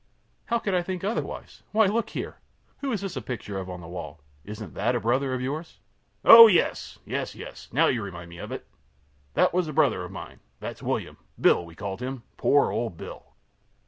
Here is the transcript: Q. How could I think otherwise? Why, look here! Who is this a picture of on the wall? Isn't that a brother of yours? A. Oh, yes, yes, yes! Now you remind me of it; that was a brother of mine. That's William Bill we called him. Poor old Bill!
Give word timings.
Q. 0.01 0.07
How 0.45 0.57
could 0.57 0.73
I 0.73 0.81
think 0.81 1.03
otherwise? 1.03 1.61
Why, 1.73 1.85
look 1.85 2.09
here! 2.09 2.39
Who 2.79 2.91
is 2.91 3.01
this 3.01 3.15
a 3.15 3.21
picture 3.21 3.59
of 3.59 3.69
on 3.69 3.81
the 3.81 3.87
wall? 3.87 4.19
Isn't 4.43 4.73
that 4.73 4.95
a 4.95 4.99
brother 4.99 5.31
of 5.35 5.41
yours? 5.41 5.77
A. 6.23 6.29
Oh, 6.29 6.47
yes, 6.47 6.97
yes, 7.05 7.35
yes! 7.35 7.67
Now 7.71 7.85
you 7.85 8.01
remind 8.01 8.31
me 8.31 8.39
of 8.39 8.51
it; 8.51 8.65
that 9.35 9.53
was 9.53 9.67
a 9.67 9.73
brother 9.73 10.03
of 10.03 10.11
mine. 10.11 10.39
That's 10.59 10.81
William 10.81 11.17
Bill 11.39 11.63
we 11.63 11.75
called 11.75 12.01
him. 12.01 12.23
Poor 12.35 12.71
old 12.71 12.97
Bill! 12.97 13.35